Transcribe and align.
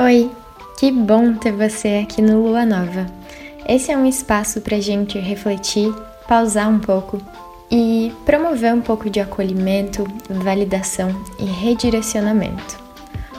Oi, 0.00 0.30
que 0.78 0.92
bom 0.92 1.34
ter 1.34 1.50
você 1.50 2.04
aqui 2.04 2.22
no 2.22 2.40
Lua 2.40 2.64
Nova. 2.64 3.04
Esse 3.66 3.90
é 3.90 3.96
um 3.96 4.06
espaço 4.06 4.60
para 4.60 4.78
gente 4.78 5.18
refletir, 5.18 5.92
pausar 6.28 6.70
um 6.70 6.78
pouco 6.78 7.20
e 7.68 8.12
promover 8.24 8.72
um 8.72 8.80
pouco 8.80 9.10
de 9.10 9.18
acolhimento, 9.18 10.06
validação 10.30 11.08
e 11.36 11.44
redirecionamento. 11.44 12.78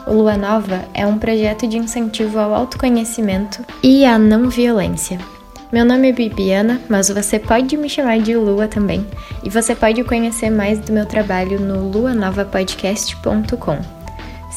O 0.05 0.11
Lua 0.11 0.35
Nova 0.35 0.83
é 0.93 1.07
um 1.07 1.17
projeto 1.17 1.65
de 1.65 1.77
incentivo 1.77 2.37
ao 2.37 2.53
autoconhecimento 2.53 3.63
e 3.81 4.03
à 4.03 4.19
não 4.19 4.49
violência. 4.49 5.17
Meu 5.71 5.85
nome 5.85 6.09
é 6.09 6.11
Bibiana, 6.11 6.81
mas 6.89 7.07
você 7.07 7.39
pode 7.39 7.77
me 7.77 7.87
chamar 7.87 8.19
de 8.19 8.35
Lua 8.35 8.67
também, 8.67 9.07
e 9.45 9.49
você 9.49 9.73
pode 9.73 10.03
conhecer 10.03 10.49
mais 10.49 10.77
do 10.77 10.91
meu 10.91 11.05
trabalho 11.05 11.57
no 11.57 11.89
luanovapodcast.com. 11.89 13.98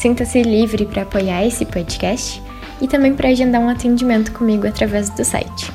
Sinta-se 0.03 0.41
livre 0.41 0.85
para 0.85 1.03
apoiar 1.03 1.45
esse 1.45 1.65
podcast 1.65 2.43
e 2.81 2.89
também 2.89 3.13
para 3.15 3.29
agendar 3.29 3.61
um 3.61 3.69
atendimento 3.69 4.33
comigo 4.33 4.67
através 4.67 5.09
do 5.09 5.23
site. 5.23 5.71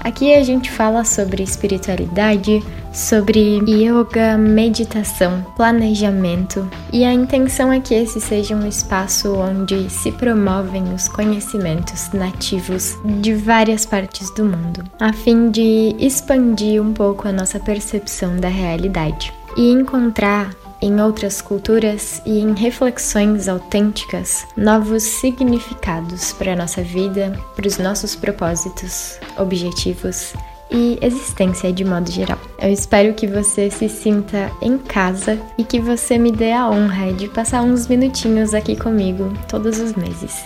Aqui 0.00 0.34
a 0.34 0.42
gente 0.42 0.68
fala 0.68 1.04
sobre 1.04 1.44
espiritualidade, 1.44 2.60
sobre 2.92 3.60
yoga, 3.60 4.36
meditação, 4.36 5.46
planejamento, 5.56 6.68
e 6.92 7.04
a 7.04 7.14
intenção 7.14 7.72
é 7.72 7.78
que 7.78 7.94
esse 7.94 8.20
seja 8.20 8.56
um 8.56 8.66
espaço 8.66 9.32
onde 9.32 9.88
se 9.88 10.10
promovem 10.10 10.92
os 10.92 11.06
conhecimentos 11.06 12.10
nativos 12.12 12.98
de 13.20 13.32
várias 13.32 13.86
partes 13.86 14.28
do 14.34 14.44
mundo, 14.44 14.82
a 14.98 15.12
fim 15.12 15.52
de 15.52 15.94
expandir 16.00 16.82
um 16.82 16.92
pouco 16.92 17.28
a 17.28 17.32
nossa 17.32 17.60
percepção 17.60 18.38
da 18.38 18.48
realidade 18.48 19.32
e 19.56 19.70
encontrar 19.70 20.50
em 20.82 21.00
outras 21.00 21.40
culturas 21.40 22.20
e 22.26 22.40
em 22.40 22.52
reflexões 22.54 23.48
autênticas 23.48 24.44
novos 24.56 25.04
significados 25.04 26.32
para 26.32 26.52
a 26.52 26.56
nossa 26.56 26.82
vida, 26.82 27.38
para 27.54 27.68
os 27.68 27.78
nossos 27.78 28.16
propósitos, 28.16 29.18
objetivos 29.38 30.34
e 30.70 30.98
existência 31.00 31.72
de 31.72 31.84
modo 31.84 32.10
geral. 32.10 32.38
Eu 32.58 32.70
espero 32.70 33.14
que 33.14 33.26
você 33.26 33.70
se 33.70 33.88
sinta 33.88 34.50
em 34.60 34.76
casa 34.76 35.38
e 35.56 35.64
que 35.64 35.78
você 35.78 36.18
me 36.18 36.32
dê 36.32 36.52
a 36.52 36.68
honra 36.68 37.12
de 37.12 37.28
passar 37.28 37.62
uns 37.62 37.86
minutinhos 37.86 38.52
aqui 38.52 38.74
comigo 38.74 39.32
todos 39.48 39.78
os 39.78 39.94
meses. 39.94 40.44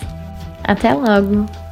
Até 0.63 0.93
logo! 0.93 1.66